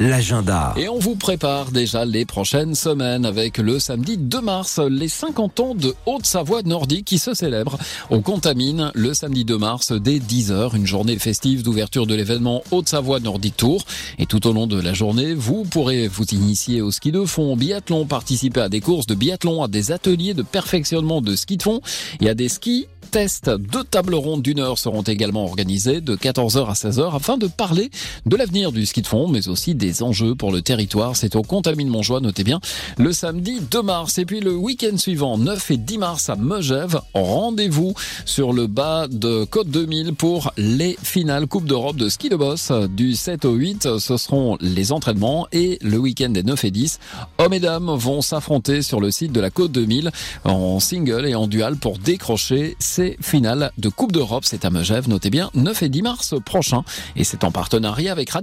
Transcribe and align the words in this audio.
l'agenda. 0.00 0.72
Et 0.78 0.88
on 0.88 0.98
vous 0.98 1.14
prépare 1.14 1.70
déjà 1.70 2.06
les 2.06 2.24
prochaines 2.24 2.74
semaines 2.74 3.26
avec 3.26 3.58
le 3.58 3.78
samedi 3.78 4.16
2 4.16 4.40
mars, 4.40 4.78
les 4.78 5.08
50 5.08 5.60
ans 5.60 5.74
de 5.74 5.94
Haute-Savoie 6.06 6.62
nordique 6.62 7.04
qui 7.04 7.18
se 7.18 7.34
célèbre 7.34 7.78
au 8.08 8.20
Contamine 8.20 8.90
le 8.94 9.12
samedi 9.12 9.44
2 9.44 9.58
mars 9.58 9.92
dès 9.92 10.18
10h, 10.18 10.74
une 10.74 10.86
journée 10.86 11.18
festive 11.18 11.62
d'ouverture 11.62 12.06
de 12.06 12.14
l'événement 12.14 12.62
Haute-Savoie 12.70 13.20
Nordique 13.20 13.58
Tour. 13.58 13.84
Et 14.18 14.24
tout 14.24 14.46
au 14.46 14.54
long 14.54 14.66
de 14.66 14.80
la 14.80 14.94
journée, 14.94 15.34
vous 15.34 15.64
pourrez 15.64 16.08
vous 16.08 16.24
initier 16.32 16.80
au 16.80 16.90
ski 16.90 17.12
de 17.12 17.26
fond, 17.26 17.54
biathlon, 17.54 18.06
participer 18.06 18.62
à 18.62 18.68
des 18.70 18.80
courses 18.80 19.06
de 19.06 19.14
biathlon, 19.14 19.62
à 19.62 19.68
des 19.68 19.92
ateliers 19.92 20.32
de 20.32 20.42
perfectionnement 20.42 21.20
de 21.20 21.36
ski 21.36 21.58
de 21.58 21.62
fond 21.62 21.82
et 22.22 22.30
à 22.30 22.34
des 22.34 22.48
skis 22.48 22.88
tests. 23.10 23.50
Deux 23.50 23.82
tables 23.82 24.14
rondes 24.14 24.42
d'une 24.42 24.60
heure 24.60 24.78
seront 24.78 25.02
également 25.02 25.44
organisées 25.44 26.00
de 26.00 26.14
14h 26.14 26.66
à 26.66 26.72
16h 26.74 27.14
afin 27.14 27.36
de 27.36 27.48
parler 27.48 27.90
de 28.24 28.36
l'avenir 28.36 28.70
du 28.70 28.86
ski 28.86 29.02
de 29.02 29.06
fond, 29.06 29.26
mais 29.26 29.48
aussi 29.48 29.74
des 29.74 30.02
enjeux 30.02 30.34
pour 30.34 30.52
le 30.52 30.62
territoire. 30.62 31.16
C'est 31.16 31.34
au 31.34 31.42
Contamine 31.42 31.88
Montjoie, 31.88 32.20
notez 32.20 32.44
bien, 32.44 32.60
le 32.98 33.12
samedi 33.12 33.60
2 33.70 33.82
mars. 33.82 34.18
Et 34.18 34.24
puis 34.24 34.40
le 34.40 34.54
week-end 34.54 34.96
suivant, 34.96 35.38
9 35.38 35.70
et 35.72 35.76
10 35.76 35.98
mars 35.98 36.30
à 36.30 36.36
Megève, 36.36 37.00
rendez-vous 37.12 37.94
sur 38.24 38.52
le 38.52 38.68
bas 38.68 39.08
de 39.08 39.44
Côte 39.44 39.68
2000 39.68 40.14
pour 40.14 40.52
les 40.56 40.96
finales 41.02 41.48
Coupe 41.48 41.66
d'Europe 41.66 41.96
de 41.96 42.08
ski 42.08 42.28
de 42.28 42.36
boss 42.36 42.70
du 42.90 43.14
7 43.14 43.44
au 43.44 43.54
8. 43.54 43.98
Ce 43.98 44.16
seront 44.16 44.56
les 44.60 44.92
entraînements 44.92 45.48
et 45.52 45.78
le 45.82 45.98
week-end 45.98 46.30
des 46.30 46.44
9 46.44 46.64
et 46.64 46.70
10. 46.70 47.00
Hommes 47.38 47.54
et 47.54 47.60
dames 47.60 47.90
vont 47.90 48.22
s'affronter 48.22 48.82
sur 48.82 49.00
le 49.00 49.10
site 49.10 49.32
de 49.32 49.40
la 49.40 49.50
Côte 49.50 49.72
2000 49.72 50.12
en 50.44 50.78
single 50.78 51.26
et 51.26 51.34
en 51.34 51.48
dual 51.48 51.76
pour 51.76 51.98
décrocher 51.98 52.76
ces 53.00 53.16
finales 53.22 53.72
de 53.78 53.88
Coupe 53.88 54.12
d'Europe. 54.12 54.44
C'est 54.44 54.66
à 54.66 54.70
Megève, 54.70 55.08
notez 55.08 55.30
bien, 55.30 55.50
9 55.54 55.84
et 55.84 55.88
10 55.88 56.02
mars 56.02 56.34
prochain. 56.44 56.82
Et 57.16 57.24
c'est 57.24 57.44
en 57.44 57.50
partenariat 57.50 58.12
avec 58.12 58.28
Radio 58.28 58.38